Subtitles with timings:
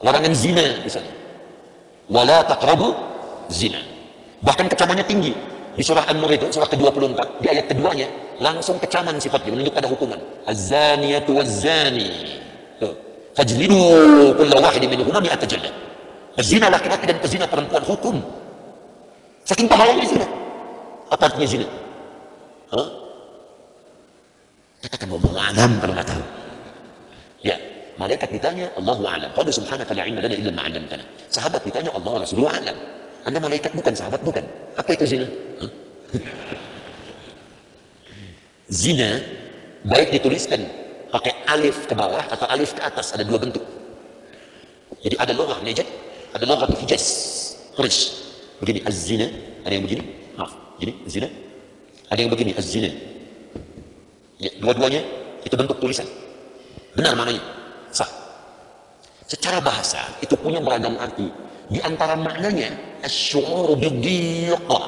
[0.00, 1.14] larangan zina misalnya.
[2.10, 2.96] Wala taqrabu
[3.52, 3.80] zina.
[4.42, 5.32] Bahkan kecamannya tinggi.
[5.70, 8.10] Di surah An-Nur itu surah ke-24 di ayat keduanya
[8.42, 10.18] langsung kecaman sifatnya menunjuk pada hukuman.
[10.44, 12.36] Az-zaniyatu waz-zani.
[13.38, 13.78] Fajlidu
[14.34, 15.70] kulla wahid minhuma mi'ata jaldah
[16.42, 18.16] zina laki-laki dan pezina perempuan hukum.
[19.44, 20.26] Saking bahayanya zina.
[21.10, 21.66] Apa artinya zina?
[22.70, 22.88] Hah?
[24.80, 26.24] katakan Allah alam kalau nggak tahu.
[27.44, 27.56] Ya
[28.00, 29.28] malaikat ditanya Allahu alam.
[29.36, 31.04] Qala subhanaka la ilma lana illa ma 'allamtana.
[31.28, 32.76] Sahabat ditanya Allah Rasulullah alam.
[33.28, 34.44] Anda malaikat bukan sahabat bukan.
[34.80, 35.28] Apa itu zina?
[38.80, 39.20] Zina
[39.84, 40.62] baik dituliskan
[41.10, 43.66] pakai alif ke bawah atau alif ke atas ada dua bentuk.
[45.04, 45.84] Jadi ada logah nejat
[46.32, 47.04] ada logah hijaz
[47.76, 48.30] Quraish.
[48.62, 49.26] Begini az-zina
[49.66, 50.06] ada yang begini?
[50.38, 51.28] Maaf gini zina.
[52.08, 52.90] Ada yang begini az-zina.
[54.40, 55.02] Ya, dua-duanya
[55.44, 56.06] itu bentuk tulisan.
[56.94, 57.42] Benar maknanya?
[57.42, 57.59] sah
[59.30, 61.30] secara bahasa itu punya beragam arti.
[61.70, 62.74] Di antara maknanya
[63.06, 64.80] asy'uru bidhiqa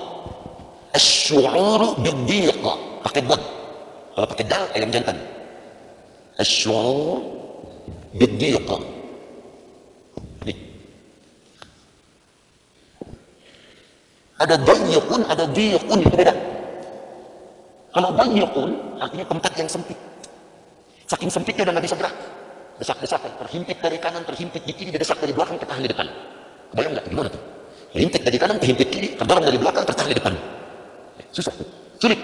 [0.98, 2.74] asy'uru bidhiqa
[3.06, 3.38] pakai buat
[4.18, 5.14] kalau pakai dal ayam jantan.
[6.42, 7.22] Asy'ur
[8.18, 8.82] bidhiqa
[10.42, 10.58] Nih.
[14.42, 16.34] ada dayyqun ada dhiqun itu beda.
[17.94, 19.98] Kalau dayyqun artinya tempat yang sempit.
[21.06, 22.41] Saking sempitnya udah nggak bisa gerak
[22.82, 26.06] desak-desakan terhimpit dari kanan terhimpit di kiri didesak dari belakang tertahan di depan.
[26.74, 27.38] Bayang nggak gimana tuh?
[27.94, 30.34] Terhimpit dari kanan terhimpit kiri terdorong dari belakang tertahan di depan.
[31.30, 31.68] Susah tuh.
[32.02, 32.18] Sulit.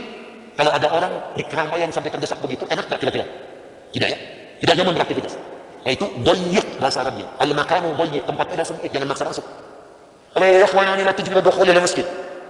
[0.58, 3.26] Kalau ada orang di keramaian sampai terdesak begitu enak nggak kira-kira?
[3.94, 4.18] Tidak ya?
[4.58, 5.38] Tidak nyaman beraktivitas.
[5.86, 7.30] Yaitu doyik bahasa Arabnya.
[7.38, 9.46] Al makanu doyik tempatnya sempit jangan maksa masuk.
[10.34, 12.02] Oleh ikhwanani la tujib dukhul ila masjid.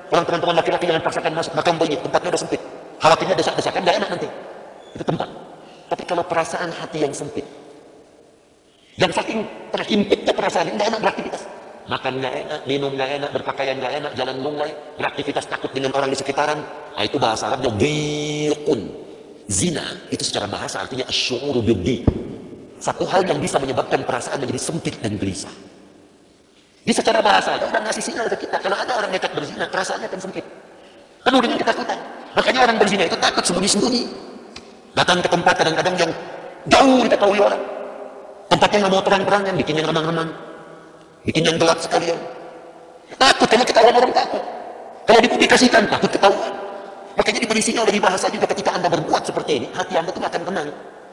[0.08, 2.60] Orang teman-teman laki-laki jangan paksakan masuk makam doyik tempatnya udah sempit.
[3.04, 4.28] Khawatirnya desak-desakan nggak enak nanti.
[4.96, 5.28] Itu tempat.
[5.92, 7.44] Tapi kalau perasaan hati yang sempit
[8.98, 11.42] yang saking terhimpitnya perasaan nggak enak beraktivitas
[11.88, 16.12] makan nggak enak, minum nggak enak, berpakaian nggak enak, jalan lunglai, beraktivitas takut dengan orang
[16.12, 16.60] di sekitaran.
[16.92, 18.80] Nah, itu bahasa Arabnya biqun.
[19.48, 22.04] Zina itu secara bahasa artinya asyuru biddi.
[22.76, 25.50] Satu hal yang bisa menyebabkan perasaan menjadi sempit dan gelisah.
[26.84, 28.60] Di secara bahasa itu udah ngasih sinyal ke kita.
[28.60, 30.44] Kalau ada orang nekat berzina, perasaannya akan sempit.
[31.24, 31.98] Penuh dengan ketakutan.
[32.36, 34.02] Makanya orang berzina itu takut sembunyi-sembunyi.
[34.92, 36.12] Datang ke tempat kadang-kadang yang
[36.68, 37.77] jauh diketahui orang.
[38.48, 40.28] Tempatnya nggak mau terang-terang yang bikin yang remang-remang.
[41.28, 42.16] Bikin yang gelap sekalian.
[43.20, 44.42] Takut kalau ketahuan orang takut.
[45.04, 46.52] Kalau dipublikasikan takut ketahuan.
[47.20, 50.42] Makanya diberi sinyal dari bahasa juga ketika anda berbuat seperti ini hati anda itu akan
[50.48, 50.68] tenang.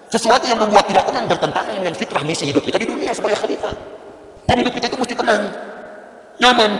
[0.08, 3.74] Sesuatu yang membuat tidak tenang bertentangan dengan fitrah misi hidup kita di dunia sebagai khalifah.
[4.48, 5.44] Dan hidup kita itu mesti tenang.
[6.40, 6.72] Nyaman.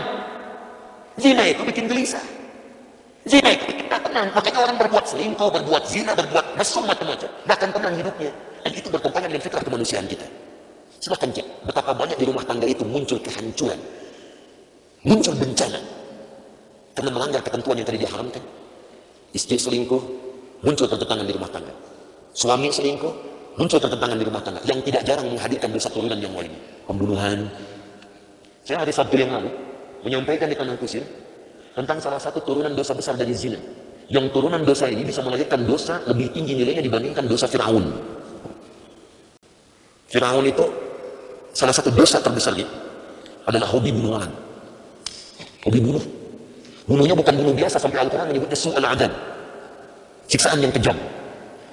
[1.20, 2.22] Zina itu bikin gelisah.
[3.28, 4.32] Zina itu bikin tak tenang.
[4.32, 8.32] Makanya orang berbuat selingkuh berbuat zina berbuat mesum macam-macam bahkan tenang hidupnya.
[8.64, 10.45] Dan itu bertentangan dengan fitrah kemanusiaan kita
[11.00, 13.78] Silahkan cek betapa banyak di rumah tangga itu muncul kehancuran,
[15.04, 15.80] muncul bencana
[16.96, 18.42] karena melanggar ketentuan yang tadi diharamkan.
[19.36, 20.02] Istri selingkuh,
[20.64, 21.74] muncul pertentangan di rumah tangga.
[22.32, 23.12] Suami selingkuh,
[23.60, 26.52] muncul pertentangan di rumah tangga yang tidak jarang menghadirkan dosa turunan yang lain.
[26.88, 27.44] Pembunuhan.
[28.64, 29.52] Saya hari Sabtu yang lalu
[30.08, 31.04] menyampaikan di kanal kusir
[31.76, 33.60] tentang salah satu turunan dosa besar dari zina.
[34.08, 37.84] Yang turunan dosa ini bisa melahirkan dosa lebih tinggi nilainya dibandingkan dosa Firaun.
[40.06, 40.64] Firaun itu
[41.56, 42.68] salah satu dosa terbesarnya
[43.48, 44.32] adalah hobi bunuh orang.
[45.64, 46.04] Hobi bunuh.
[46.84, 49.10] Bunuhnya bukan bunuh biasa sampai Al-Quran menyebutnya su'al adab.
[50.28, 50.94] Siksaan yang kejam.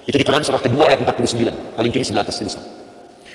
[0.08, 1.76] Itu di Quran surah kedua ayat 49.
[1.76, 2.64] Paling kiri sebelah atas tulisan.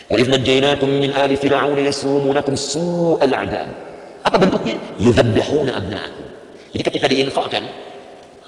[0.10, 3.70] Idh najjaynakum min ali fir'aun yasumunakum su'al adab.
[4.26, 4.76] Apa bentuknya?
[4.98, 6.26] Yudhabbihuna abna'akum.
[6.76, 7.64] Jadi ketika diinfakkan,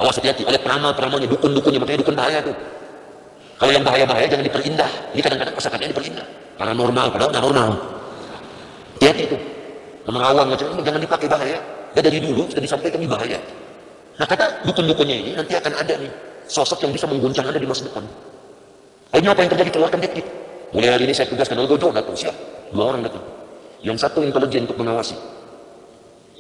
[0.02, 2.56] awas hati-hati oleh peramal-peramalnya, dukun-dukunnya, makanya dukun bahaya tuh.
[3.62, 4.92] Kalau yang bahaya-bahaya jangan diperindah.
[5.14, 6.41] Ini kadang-kadang kosakatanya diperindah.
[6.62, 7.70] Paranormal, padahal nggak normal.
[9.02, 9.38] Hati-hati itu.
[10.06, 11.58] Awam macam jangan dipakai bahaya.
[11.98, 13.42] Dan dari dulu sudah disampaikan ini bahaya.
[14.22, 16.14] Nah kata dukun-dukunnya ini nanti akan ada nih
[16.46, 18.06] sosok yang bisa mengguncang Anda di masa depan.
[19.10, 19.70] Akhirnya apa yang terjadi?
[19.74, 20.26] Keluarkan detik.
[20.70, 22.36] Mulai hari ini saya tugaskan Al-Gojo datang siap.
[22.70, 23.26] Dua orang datang.
[23.82, 25.18] Yang satu intelijen untuk mengawasi.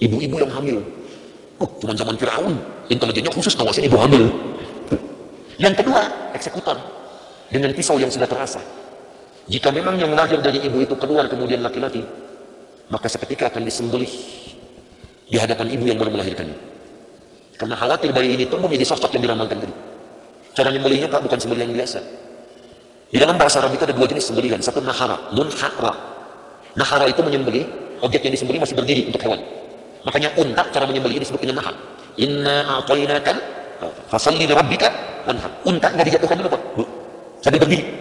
[0.06, 0.86] Ibu-ibu yang hamil.
[1.57, 2.62] Oh, cuma zaman Firaun.
[2.94, 4.30] Intelijennya khusus ngawasin ibu hamil.
[5.57, 6.06] Yang kedua,
[6.38, 6.78] eksekutor.
[7.50, 8.62] Dengan pisau yang sudah terasa.
[9.51, 12.00] Jika memang yang lahir dari ibu itu keluar kemudian laki-laki,
[12.88, 14.07] maka seketika akan disembelih
[15.27, 16.56] di hadapan ibu yang baru melahirkannya.
[17.59, 19.75] Karena khawatir bayi ini tumbuh menjadi sosok yang diramalkan tadi.
[20.56, 22.00] Cara menyembelihnya Pak bukan sembelihan yang biasa.
[23.12, 24.59] Di dalam bahasa Arab itu ada dua jenis sembelihan.
[24.63, 25.94] Satu nahara, munhara.
[26.80, 27.68] Nahara itu menyembelih,
[28.00, 29.44] objek yang disembelih masih berdiri untuk hewan.
[30.07, 31.75] Makanya unta cara menyembelih disebut dengan nahar.
[32.15, 33.36] Inna a'tainaka
[34.07, 34.88] fasalli li rabbika.
[35.68, 36.62] Unta nggak dijatuhkan dulu Pak.
[37.44, 38.00] Sampai berdiri.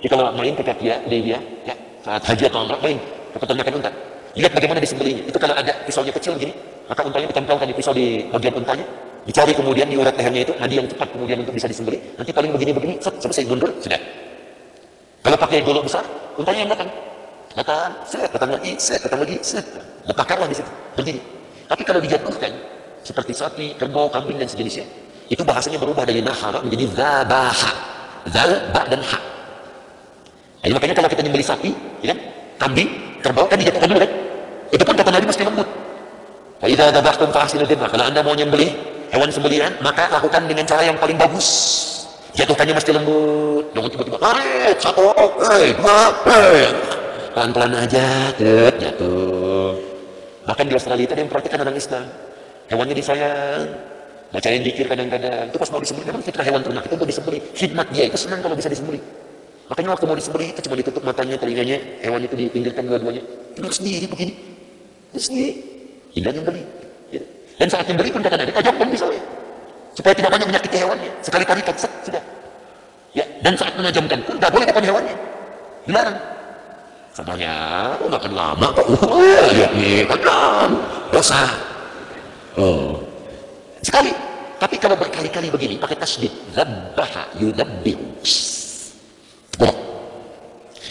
[0.00, 1.38] Jadi kalau main ke kaki dia
[1.68, 2.96] ya, saat haji atau umrah main
[3.36, 3.90] kebetulan makan unta.
[4.38, 5.22] Lihat bagaimana disembelihnya.
[5.26, 6.54] Itu kalau ada pisaunya kecil gini,
[6.86, 8.86] maka untanya ditempelkan di pisau di bagian untanya,
[9.26, 12.00] dicari kemudian di urat lehernya itu nadi yang cepat kemudian untuk bisa disembelih.
[12.14, 14.00] Nanti paling begini-begini, selesai mundur, sudah.
[15.20, 16.04] Kalau pakai golok besar,
[16.38, 16.88] untanya yang makan.
[17.50, 19.66] Makan, set, datang lagi, set, datang lagi, set.
[20.06, 21.20] Lepakarlah di situ, berdiri.
[21.66, 22.52] Tapi kalau dijatuhkan,
[23.02, 24.86] seperti sapi, kerbau, kambing, dan sejenisnya,
[25.26, 27.70] itu bahasanya berubah dari nahara menjadi zabaha.
[28.30, 29.18] Zal, ba, dan ha.
[30.60, 31.70] Jadi makanya kalau kita nyembeli sapi,
[32.04, 32.18] ya kan?
[32.60, 32.88] kambing,
[33.24, 34.10] kerbau, kan dijatuhkan dulu kan?
[34.70, 35.68] Itu pun kata Nabi mesti lembut.
[36.60, 37.88] Fa'idha dabahtum fa'asinu dibah.
[37.88, 38.68] Kalau anda mau nyembeli
[39.08, 41.48] hewan sembelihan, maka lakukan dengan cara yang paling bagus.
[42.36, 43.64] Jatuhkannya mesti lembut.
[43.72, 45.02] Jangan tiba-tiba, tarik, satu,
[45.48, 46.68] hei, dua, hei.
[47.32, 49.72] Pelan-pelan aja, tet, jatuh.
[50.44, 52.06] Bahkan di Australia itu ada yang praktikkan orang Islam.
[52.70, 53.66] Hewannya disayang,
[54.30, 55.48] bacain dikir kadang-kadang.
[55.48, 57.38] Itu pas mau disembeli, memang fitrah hewan ternak itu mau disembeli.
[57.56, 59.00] Khidmat dia itu senang kalau bisa disembeli.
[59.70, 63.22] Makanya waktu mau disembeli itu cuma ditutup matanya, telinganya, hewan itu dipinggirkan dua-duanya.
[63.54, 64.34] Tidur sendiri begini.
[65.14, 65.50] Tidur sendiri.
[66.10, 66.62] Hingga nyembeli.
[67.14, 67.22] Ya.
[67.54, 69.22] Dan saat nyembeli pun Nabi, tajamkan misalnya.
[69.94, 71.10] Supaya tidak banyak menyakiti hewannya.
[71.22, 72.22] Sekali-kali kan, sudah.
[73.14, 75.16] Ya, dan saat menajamkan pun tidak boleh depan hewannya.
[75.86, 76.18] Dilarang.
[77.14, 77.54] Katanya,
[78.02, 78.86] oh nggak akan lama kok.
[79.54, 80.70] Lihat nih, tajam.
[81.14, 81.46] Dosa.
[82.58, 82.98] Oh.
[83.86, 84.10] Sekali.
[84.58, 86.28] Tapi kalau berkali-kali begini, pakai tasbih.
[86.58, 88.18] Zabbaha yudabbihu.
[89.60, 89.76] Berat.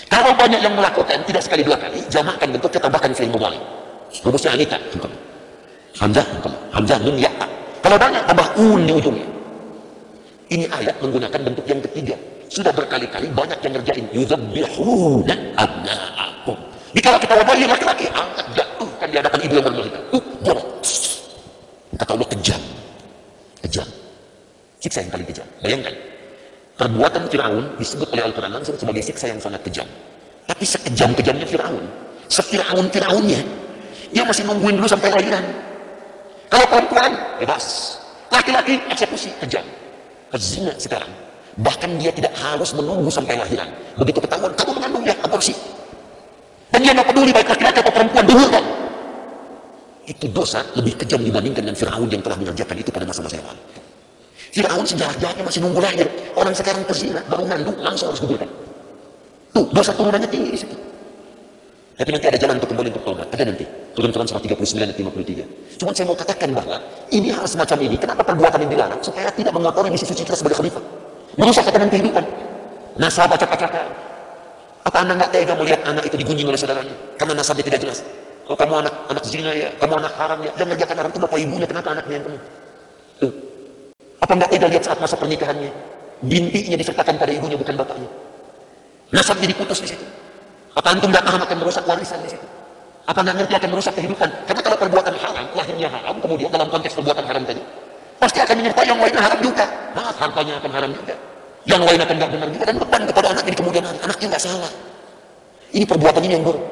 [0.10, 3.57] Kalau banyak yang melakukan, tidak sekali dua kali, jamakan bentuknya tambahkan fi'il mudhari.
[4.21, 4.77] Rumusnya anita.
[5.98, 6.25] Hamzah,
[6.71, 7.30] Hamzah, nun, ya.
[7.81, 9.27] Kalau banyak, tambah un di ujungnya.
[10.50, 12.18] Ini ayat menggunakan bentuk yang ketiga.
[12.50, 14.06] Sudah berkali-kali banyak yang ngerjain.
[14.10, 16.57] Yuzabbihuna abna'akum.
[16.89, 20.00] Dikala kita wabahi laki-laki, angkat jatuhkan di hadapan ibu yang bermelita.
[20.10, 20.68] Uh, jorok.
[22.01, 22.62] Kata Allah kejam.
[23.62, 23.88] Kejam.
[24.81, 25.48] Siksa yang paling kejam.
[25.62, 25.94] Bayangkan.
[26.80, 29.84] Perbuatan Fir'aun disebut oleh Al-Quran langsung sebagai siksa yang sangat kejam.
[30.48, 31.84] Tapi sekejam-kejamnya Fir'aun.
[32.31, 33.42] Sefir'aun-Fir'aunnya.
[34.16, 35.44] Dia masih nungguin dulu sampai lahiran.
[36.48, 38.00] Kalau perempuan, bebas.
[38.31, 39.66] Laki-laki, eksekusi, kejam.
[40.31, 41.12] Kezina sekarang.
[41.60, 43.68] Bahkan dia tidak harus menunggu sampai lahiran.
[44.00, 45.52] Begitu ketahuan, kamu mengandung ya, aborsi.
[46.72, 48.64] Dan dia nggak peduli baik laki-laki atau perempuan, dulu kan.
[50.08, 53.79] Itu dosa lebih kejam dibandingkan dengan Fir'aun yang telah mengerjakan itu pada masa-masa yang lalu.
[54.50, 56.07] Fir'aun sejarah-sejarahnya masih nunggu lahir.
[56.34, 58.50] Orang sekarang kezina, baru mengandung, langsung harus gugurkan.
[59.54, 60.78] Tuh, dosa turunannya tinggi di.
[62.00, 63.28] Tapi nanti ada jalan untuk kembali untuk tobat.
[63.28, 63.68] Ada nanti.
[63.92, 65.84] Turun Quran surah 39 dan 53.
[65.84, 66.80] Cuma saya mau katakan bahwa
[67.12, 67.96] ini hal semacam ini.
[68.00, 69.04] Kenapa perbuatan ini dilarang?
[69.04, 70.80] Supaya tidak mengotori misi suci kita sebagai khalifah.
[71.36, 72.24] Merusak tatanan kehidupan.
[72.95, 73.92] Nasab acak-acakan.
[74.88, 76.95] Apa anda nggak tega melihat anak itu digunjing oleh saudaranya?
[77.19, 78.00] Karena nasabnya tidak jelas.
[78.48, 80.52] Oh kamu anak anak zina ya, kamu anak haram ya.
[80.56, 82.42] Dan ngerjakan haram itu bapak ibunya, kenapa anaknya yang penuh?
[83.19, 83.49] Tuh.
[84.19, 85.71] Apa nggak tega lihat saat masa pernikahannya?
[86.19, 88.10] Bintinya disertakan pada ibunya bukan bapaknya.
[89.16, 90.06] Nasabnya diputus di situ.
[90.75, 92.45] Apa antum nggak paham akan merusak warisan di situ?
[93.10, 94.30] Apa nggak ngerti akan merusak kehidupan?
[94.45, 97.62] Karena kalau perbuatan haram, lahirnya haram, kemudian dalam konteks perbuatan haram tadi,
[98.21, 99.66] pasti akan menyertai yang lainnya haram juga.
[99.98, 101.16] Nah, hartanya akan haram juga.
[101.66, 104.00] Yang lain akan nggak benar juga dan beban kepada anak di kemudian hari.
[104.06, 104.71] Anaknya nggak salah.
[105.74, 106.63] Ini perbuatan ini yang buruk.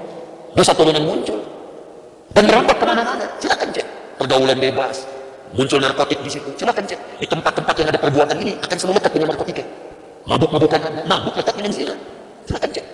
[0.53, 1.39] Dosa turunan muncul
[2.37, 3.25] dan merambat ke mana-mana.
[3.41, 3.87] Silakan cek.
[4.17, 5.05] Pergaulan bebas,
[5.57, 6.49] muncul narkotik di situ.
[6.53, 6.99] Silakan cek.
[7.17, 9.63] Di tempat-tempat yang ada perbuatan ini akan selalu lekat dengan narkotika.
[10.29, 11.95] Mabuk-mabukan mabuk lekat dengan zina.
[12.45, 12.85] Silakan cek.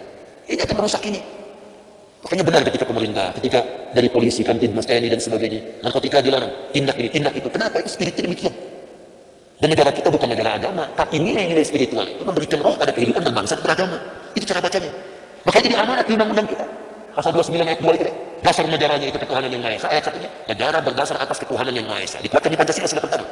[0.47, 1.19] Ini akan merusak ini.
[2.23, 3.59] Makanya benar ketika pemerintah, ketika
[3.91, 7.51] dari polisi, kantin, mas TNI dan sebagainya, narkotika dilarang, tindak ini, tindak itu.
[7.51, 7.83] Kenapa?
[7.83, 8.55] Itu spiritnya demikian.
[9.59, 13.35] Dan negara kita bukan negara agama, tapi nilai-nilai spiritual itu memberikan roh pada kehidupan dan
[13.35, 13.99] bangsa beragama.
[14.35, 14.91] Itu cara bacanya.
[15.43, 16.65] Makanya jadi amanat di undang-undang kita.
[17.11, 18.03] Pasal 29 ayat 2 itu.
[18.43, 19.87] Dasar negaranya itu ketuhanan yang Maha Esa.
[19.87, 22.19] Ayat satunya, negara berdasar atas ketuhanan yang Maha Esa.
[22.19, 23.23] Dikuatkan di Pancasila sila pertama.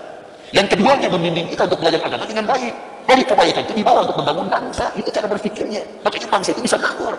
[0.56, 2.74] Yang keduanya membimbing kita untuk belajar agama dengan baik.
[3.08, 4.88] Dari kebaikan itu dibawa untuk membangun bangsa.
[4.96, 5.84] Itu cara berpikirnya.
[6.08, 7.16] Makanya bangsa itu bisa makmur.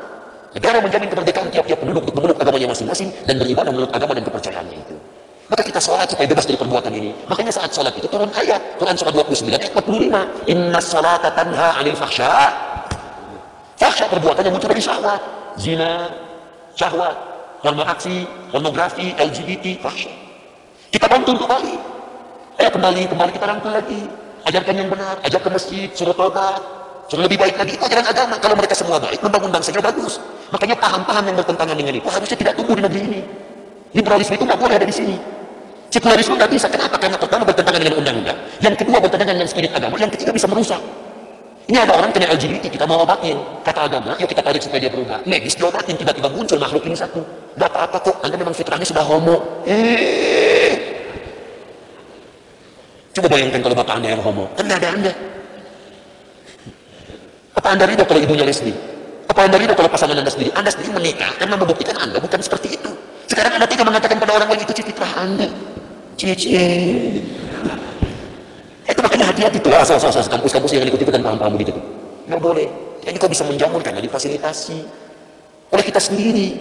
[0.52, 4.76] Negara menjamin kemerdekaan tiap-tiap penduduk untuk memeluk agamanya masing-masing dan beribadah menurut agama dan kepercayaannya
[4.84, 4.96] itu.
[5.48, 7.10] Maka kita sholat supaya bebas dari perbuatan ini.
[7.28, 8.60] Makanya saat sholat itu turun ayat.
[8.80, 10.48] Quran surah 29 ayat 45.
[10.52, 12.52] Inna salata tanha anil fahsya.
[13.80, 15.20] Fahsya perbuatan yang muncul dari syahwat.
[15.60, 16.08] Zina,
[16.76, 17.16] syahwat,
[17.62, 20.12] pornografi, pornografi, LGBT, fahsya.
[20.92, 21.74] Kita bantu kembali.
[22.60, 24.02] Eh kembali, kembali kita rangkul lagi.
[24.42, 26.58] Ajarkan yang benar, ajak ke masjid, suruh tobat,
[27.06, 27.78] suruh lebih baik lagi.
[27.78, 28.34] Itu ajaran agama.
[28.42, 30.18] Kalau mereka semua baik, membangun bangsanya bagus.
[30.50, 33.20] Makanya paham-paham yang bertentangan dengan itu harusnya tidak tumbuh di negeri ini.
[33.96, 35.16] Liberalisme itu nggak boleh ada di sini.
[35.88, 36.66] Sekularisme nggak bisa.
[36.68, 36.98] Kenapa?
[36.98, 38.38] Karena pertama bertentangan dengan undang-undang.
[38.60, 39.94] Yang kedua bertentangan dengan spirit agama.
[39.96, 40.80] Yang ketiga bisa merusak.
[41.62, 43.38] Ini ada orang kena LGBT, kita mau obatin.
[43.62, 45.22] Kata agama, yuk kita tarik supaya dia berubah.
[45.22, 47.22] Medis diobatin, tiba-tiba muncul makhluk ini satu.
[47.54, 49.62] Gak apa-apa kok, Anda memang fitrahnya sudah homo.
[49.62, 50.74] Eh.
[53.14, 54.50] Coba bayangkan kalau bapak Anda yang homo.
[54.58, 55.12] Kan ada Anda.
[57.54, 58.74] Apa Anda ridho kalau ibunya lesbi?
[59.30, 60.50] Apa Anda lihat kalau pasangan Anda sendiri?
[60.56, 62.90] Anda sendiri menikah karena membuktikan Anda bukan seperti itu.
[63.30, 65.48] Sekarang Anda tidak mengatakan pada orang lain itu fitrah Anda.
[66.18, 67.22] Cie-cie.
[68.86, 69.70] Itu makanya hati-hati tuh.
[69.70, 70.24] Asal, asal, asal.
[70.26, 71.72] Kampus-kampus yang ikut-ikutan paham-paham begitu.
[72.26, 72.66] Nggak boleh.
[73.02, 74.78] Ini kau bisa menjamun karena difasilitasi
[75.74, 76.54] oleh kita sendiri.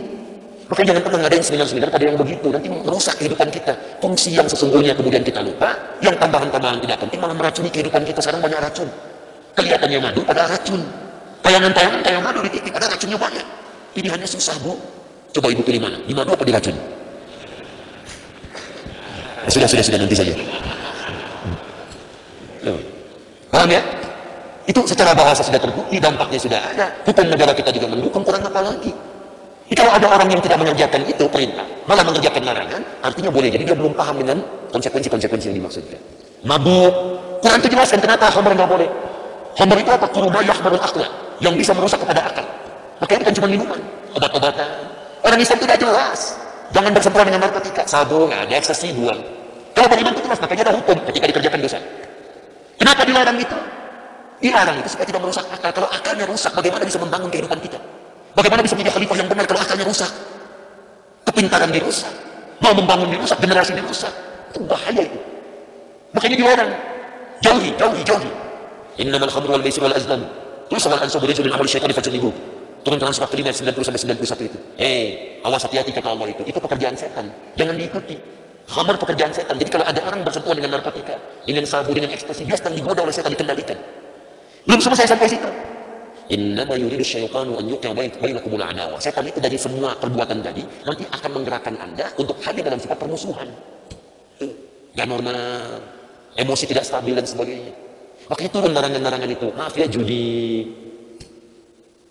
[0.72, 2.48] Makanya jangan pernah ngadain seminar-seminar pada yang begitu.
[2.48, 3.74] Nanti merusak kehidupan kita.
[4.00, 5.76] Fungsi yang sesungguhnya kemudian kita lupa.
[6.00, 8.24] Yang tambahan-tambahan tidak penting malah meracuni kehidupan kita.
[8.24, 8.88] Sekarang banyak racun.
[9.52, 10.82] Kelihatannya madu pada racun.
[11.44, 13.46] Tayangan-tayangan tayangan madu di TV ada racunnya banyak.
[13.92, 14.80] Pilihannya susah bu.
[15.36, 16.00] Coba ibu pilih mana?
[16.08, 16.76] Di madu apa di racun?
[19.52, 20.34] Sudah, sudah, sudah nanti saja.
[23.52, 23.82] Paham ya?
[24.66, 26.88] Itu secara bahasa sudah terbukti, dampaknya sudah ada.
[27.04, 28.96] Hukum negara kita juga mendukung, kurang apa lagi?
[29.68, 33.50] Jadi kalau ada orang yang tidak mengerjakan itu perintah, malah mengerjakan larangan, artinya boleh.
[33.52, 34.38] Jadi dia belum paham dengan
[34.72, 36.00] konsekuensi-konsekuensi yang dimaksudkan.
[36.44, 36.94] Mabuk.
[37.40, 38.90] Quran itu jelaskan kenapa khamar nggak boleh.
[39.56, 40.06] Khamar itu apa?
[40.12, 41.12] Kurubayah baru akhlak.
[41.40, 42.46] Yang bisa merusak kepada akal.
[43.00, 43.80] Makanya bukan cuma minuman,
[44.14, 44.70] obat-obatan.
[45.24, 46.20] Orang Islam tidak jelas.
[46.72, 47.84] Jangan bersentuhan dengan narkotika.
[47.88, 49.20] Sabu, ada ekstasi, buang.
[49.72, 51.80] Kalau beriman itu jelas, makanya ada hukum ketika dikerjakan dosa.
[52.82, 53.58] Kenapa dilarang itu?
[54.42, 55.70] Dilarang itu supaya tidak merusak akal.
[55.70, 57.78] Kalau akalnya rusak, bagaimana bisa membangun kehidupan kita?
[58.34, 60.10] Bagaimana bisa menjadi khalifah yang benar kalau akalnya rusak?
[61.30, 62.10] Kepintaran dirusak.
[62.58, 64.10] Mau membangun dirusak, generasi dirusak.
[64.50, 65.20] Itu bahaya itu.
[66.18, 66.72] Makanya dilarang.
[67.46, 68.32] Jauhi, jauhi, jauhi.
[68.98, 70.26] Innamal khamru wal maisir wal azlam.
[70.66, 71.94] Terus wal ansabu rijul min amali syaitan.
[72.82, 74.58] Turun Quran surat kelima 90 sampai 91 itu.
[74.82, 76.42] Eh, awas hati-hati kata Allah itu.
[76.50, 77.30] Itu pekerjaan setan.
[77.54, 78.18] Jangan diikuti.
[78.70, 79.58] Khamar pekerjaan setan.
[79.58, 83.14] Jadi kalau ada orang bersentuhan dengan narkotika, dengan sabu, dengan ekstasi, dia sedang digoda oleh
[83.14, 83.78] setan dikendalikan.
[84.66, 85.50] Belum selesai sampai situ.
[86.32, 88.96] Innama yuridu syaitanu an yuqia bainakumul adawa.
[89.04, 93.52] Setan itu dari semua perbuatan tadi nanti akan menggerakkan Anda untuk hadir dalam sifat permusuhan.
[94.96, 95.36] Gak normal,
[96.40, 97.74] emosi tidak stabil dan sebagainya.
[98.32, 99.48] Makanya turun larangan-larangan itu.
[99.52, 100.72] Maaf ya judi,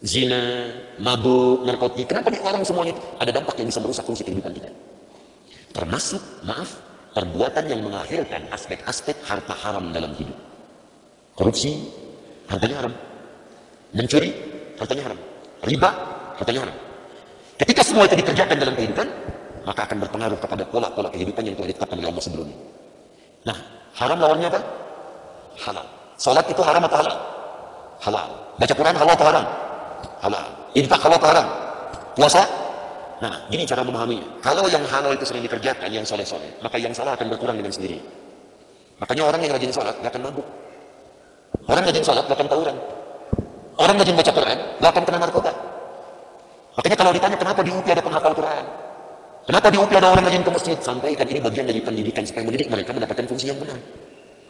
[0.04, 0.68] zina,
[1.00, 2.20] mabuk, narkotika.
[2.20, 3.02] Kenapa dilarang semuanya itu?
[3.16, 4.68] Ada dampak yang bisa merusak fungsi kehidupan kita.
[5.70, 6.82] Termasuk, maaf,
[7.14, 10.34] perbuatan yang mengakhirkan aspek-aspek harta haram dalam hidup.
[11.38, 11.86] Korupsi,
[12.50, 12.94] hartanya haram.
[13.94, 14.30] Mencuri,
[14.78, 15.18] hartanya haram.
[15.62, 15.90] Riba,
[16.38, 16.76] hartanya haram.
[17.60, 19.06] Ketika semua itu dikerjakan dalam kehidupan,
[19.68, 22.58] maka akan berpengaruh kepada pola-pola kehidupan yang telah ditetapkan oleh Allah sebelumnya.
[23.44, 23.56] Nah,
[23.96, 24.60] haram lawannya apa?
[25.60, 25.86] Halal.
[26.16, 27.16] Salat itu haram atau halal?
[28.00, 28.28] Halal.
[28.56, 29.44] Baca Quran halal atau haram?
[30.24, 30.46] Halal.
[30.76, 31.46] Infak halal atau haram?
[32.16, 32.42] Puasa?
[33.20, 34.40] Nah, gini cara memahaminya.
[34.40, 38.00] Kalau yang halal itu sering dikerjakan, yang soleh-soleh, maka yang salah akan berkurang dengan sendiri.
[38.96, 40.46] Makanya orang yang rajin sholat, gak akan mabuk.
[41.68, 42.76] Orang rajin sholat, gak akan tawuran.
[43.76, 45.52] Orang rajin baca Quran, gak akan kena narkoba.
[46.80, 48.64] Makanya kalau ditanya kenapa di UPI ada penghafal Quran,
[49.44, 52.68] kenapa di UPI ada orang rajin ke masjid, sampaikan ini bagian dari pendidikan supaya mendidik
[52.72, 53.76] mereka mendapatkan fungsi yang benar.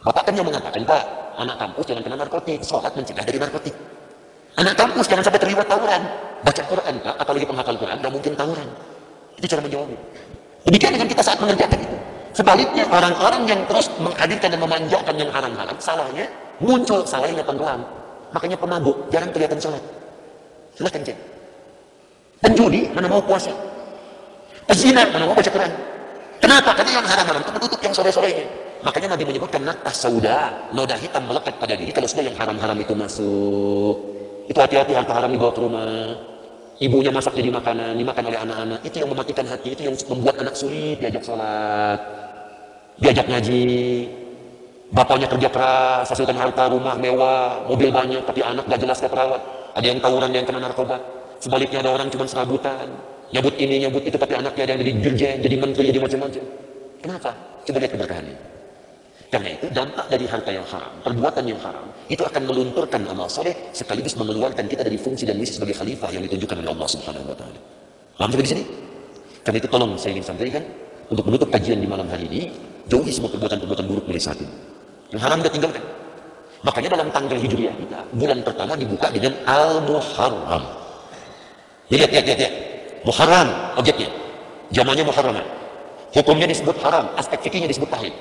[0.01, 1.03] Bapak kan yang mengatakan, Pak,
[1.43, 3.75] anak kampus jangan kena narkotik, sholat mencegah dari narkotik.
[4.59, 6.01] Anak kampus jangan sampai terlibat tawuran.
[6.41, 8.67] Baca Quran, Pak, apalagi penghafal Quran, gak mungkin tawuran.
[9.37, 9.99] Itu cara menjawabnya.
[10.67, 11.97] Demikian dengan kita saat mengerjakan itu.
[12.31, 16.25] Sebaliknya, orang-orang yang terus menghadirkan dan memanjakan yang haram-haram, salahnya
[16.63, 17.83] muncul, salahnya tenggelam.
[18.31, 19.83] Makanya pemabuk, jarang kelihatan sholat.
[20.75, 21.17] Silahkan cek.
[22.41, 23.51] Penjudi, mana mau puasa.
[24.65, 25.71] Pezina, mana mau baca Quran.
[26.41, 26.73] Kenapa?
[26.73, 28.45] Karena yang haram-haram itu menutup yang sore-sorenya.
[28.81, 31.93] Makanya Nabi menyebutkan natas sauda, noda hitam melekat pada diri.
[31.93, 34.20] Kalau sudah yang haram-haram itu masuk,
[34.51, 35.87] itu hati-hati harta haram dibawa ke rumah.
[36.81, 38.79] Ibunya masak jadi makanan, dimakan oleh anak-anak.
[38.83, 41.99] Itu yang mematikan hati, itu yang membuat anak sulit diajak sholat,
[42.99, 43.69] diajak ngaji.
[44.91, 49.39] Bapaknya kerja keras, hasilkan harta, rumah mewah, mobil banyak, tapi anak gak jelas gak perawat.
[49.71, 50.99] Ada yang tawuran, ada yang kena narkoba.
[51.39, 52.91] Sebaliknya ada orang cuma serabutan,
[53.31, 56.43] nyabut ini, nyabut itu, tapi anaknya ada yang jadi dirjen, jadi menteri, jadi macam-macam.
[56.99, 57.31] Kenapa?
[57.63, 58.50] Coba lihat keberkahannya.
[59.31, 63.55] Karena itu dampak dari harta yang haram, perbuatan yang haram, itu akan melunturkan amal soleh
[63.71, 67.37] sekaligus mengeluarkan kita dari fungsi dan misi sebagai khalifah yang ditunjukkan oleh Allah Subhanahu wa
[67.39, 67.59] taala.
[68.19, 68.63] Paham sampai di sini?
[69.47, 70.63] Karena itu tolong saya ingin sampaikan
[71.07, 72.41] untuk menutup kajian di malam hari ini,
[72.91, 74.51] jauhi semua perbuatan-perbuatan buruk mulai saat ini.
[75.15, 75.83] Yang haram kita tinggalkan.
[76.67, 80.63] Makanya dalam tanggal hijriah kita, bulan pertama dibuka dengan Al-Muharram.
[81.87, 82.53] Lihat, lihat, lihat, lihat.
[83.07, 83.47] Muharram
[83.79, 84.11] objeknya.
[84.75, 85.39] Jamannya Muharram.
[86.11, 88.11] Hukumnya disebut haram, aspek fikihnya disebut tahil.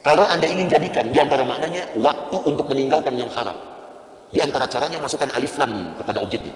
[0.00, 3.56] Kalau Anda ingin jadikan di antara maknanya waktu untuk meninggalkan yang haram.
[4.32, 6.54] Di antara caranya masukkan alif lam kepada objeknya.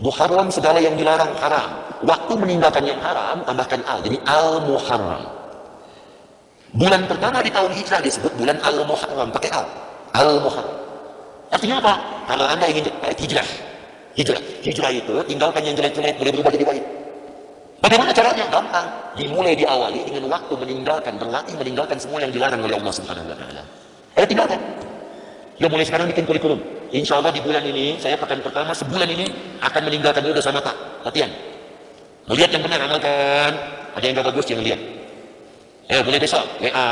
[0.00, 1.76] Muharram segala yang dilarang haram.
[2.04, 4.00] Waktu meninggalkan yang haram tambahkan al.
[4.00, 5.24] Jadi al-muharram.
[6.76, 9.66] Bulan pertama di tahun hijrah disebut bulan al-muharram pakai al.
[10.16, 10.76] Al-muharram.
[11.52, 11.94] Artinya apa?
[12.32, 13.48] Kalau Anda ingin eh, hijrah.
[14.16, 14.40] Hijrah.
[14.64, 16.84] Hijrah itu tinggalkan yang jelek-jelek boleh berubah jadi baik.
[17.86, 18.44] Bagaimana caranya?
[18.50, 18.86] Gampang.
[19.14, 23.62] Dimulai diawali dengan waktu meninggalkan, berlatih meninggalkan semua yang dilarang oleh Allah Subhanahu wa taala.
[24.18, 24.58] Ayo tinggalkan.
[25.62, 26.58] Ya mulai sekarang bikin kurikulum.
[26.90, 29.30] insya Allah di bulan ini, saya pekan pertama sebulan ini
[29.62, 30.74] akan meninggalkan dulu dosa mata.
[31.06, 31.30] Latihan.
[32.26, 33.54] Mau lihat yang benar, amalkan.
[33.94, 34.80] Ada yang gak bagus, jangan lihat.
[35.86, 36.90] Eh, mulai besok, WA.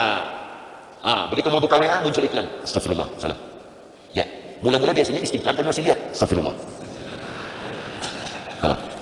[1.04, 2.46] Ah, begitu mau buka WA, muncul iklan.
[2.62, 3.38] Astagfirullah, salah.
[4.14, 4.24] Ya,
[4.62, 5.98] mula-mula biasanya istighfar kan masih lihat.
[6.14, 6.54] Astagfirullah.
[8.62, 8.93] Salah.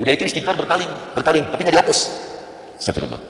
[0.00, 1.98] Udah itu istighfar berpaling, berpaling, tapi nggak dihapus.
[2.80, 3.20] Astagfirullah.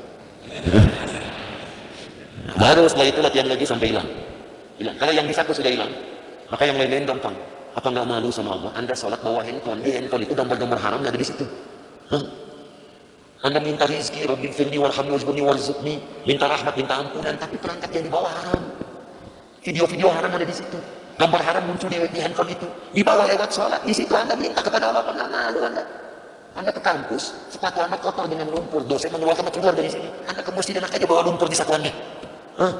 [2.55, 4.07] Baru setelah itu latihan lagi sampai hilang.
[4.79, 4.95] Hilang.
[4.95, 5.91] Kalau yang di satu sudah hilang,
[6.47, 7.35] maka yang lain-lain gampang.
[7.75, 8.71] Apa nggak malu sama Allah?
[8.79, 11.45] Anda sholat bawa handphone, di handphone itu gambar-gambar haram nggak ada di situ.
[12.11, 12.23] Hah?
[13.41, 15.95] Anda minta rezeki, Rabbi firni warhamni wajburni warzukni,
[16.29, 18.63] minta rahmat, minta ampunan, tapi perangkat yang dibawa haram.
[19.65, 20.79] Video-video haram ada di situ.
[21.17, 22.67] Gambar haram muncul di, di handphone itu.
[22.93, 26.10] Dibawa lewat sholat, di situ Anda minta kepada Allah, pernah malu Anda.
[26.59, 30.09] Anda ke kampus, sepatu Anda kotor dengan lumpur, dosa mengeluarkan keluar dari sini.
[30.27, 31.93] Anda ke masjid dan aja bawa lumpur di satu Anda.
[32.59, 32.73] Hah?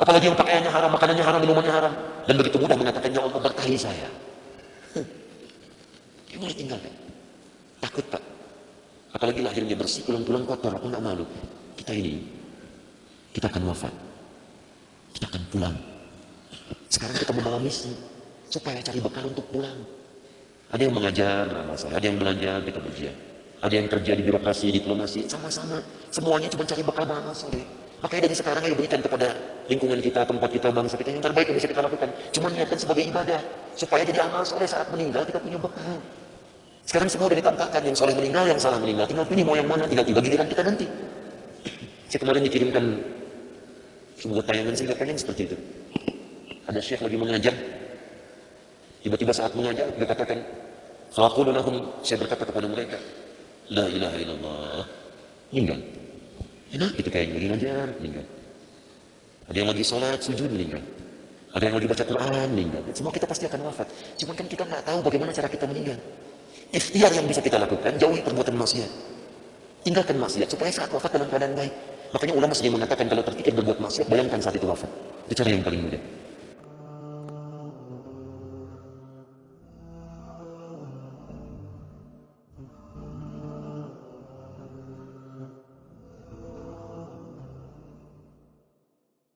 [0.00, 1.92] Apalagi yang pakaiannya haram, makanannya haram, minumannya haram.
[2.24, 4.08] Dan begitu mudah mengatakan, ya Allah berkahi saya.
[6.30, 6.92] Dia mulai tinggalkan.
[7.80, 8.22] Takut Pak.
[9.12, 11.26] Apalagi lahirnya bersih, tulang-tulang kotor, aku nggak malu.
[11.76, 12.22] Kita ini,
[13.34, 13.94] kita akan wafat.
[15.16, 15.76] Kita akan pulang.
[16.86, 17.90] Sekarang kita membawa misi,
[18.46, 19.99] supaya cari bekal untuk pulang.
[20.70, 21.44] Ada yang mengajar.
[21.90, 23.10] Ada yang belajar, kita bekerja.
[23.60, 25.84] Ada yang kerja di birokrasi, diplomasi, sama-sama.
[26.08, 27.60] Semuanya cuma cari bekal bangsa soleh.
[28.00, 29.36] Makanya dari sekarang ayo berikan kepada
[29.68, 32.08] lingkungan kita, tempat kita, bangsa kita yang terbaik yang bisa kita lakukan.
[32.32, 33.40] Cuma niatkan sebagai ibadah.
[33.76, 36.00] Supaya jadi amal soleh saat meninggal kita punya bekal.
[36.88, 39.04] Sekarang semua udah ditampakkan yang soleh meninggal, yang salah meninggal.
[39.04, 40.86] Tinggal pilih mau yang mana, tinggal tiba giliran kita nanti.
[42.08, 42.84] Saya kemarin dikirimkan
[44.24, 45.56] sebuah tayangan saya pengen seperti itu.
[46.64, 47.54] Ada syekh lagi mengajar.
[49.00, 50.38] Tiba-tiba saat mengajar, dia katakan,
[51.10, 53.00] Fakulu lahum, saya berkata kepada mereka,
[53.72, 54.82] La ilaha illallah.
[55.50, 55.78] Meninggal.
[56.70, 58.24] Enak itu kayaknya lagi ngajar, meninggal.
[59.50, 60.78] Ada yang lagi sholat, sujud, meninggal.
[61.50, 62.82] Ada yang lagi baca Quran, meninggal.
[62.94, 63.90] Semua kita pasti akan wafat.
[64.22, 65.98] Cuma kan kita nggak tahu bagaimana cara kita meninggal.
[66.70, 68.90] Ikhtiar yang bisa kita lakukan, jauhi perbuatan maksiat.
[69.82, 71.74] Tinggalkan maksiat supaya saat wafat dalam keadaan baik.
[72.14, 74.90] Makanya ulama sendiri mengatakan kalau terpikir berbuat maksiat, bayangkan saat itu wafat.
[75.26, 76.02] Itu cara yang paling mudah.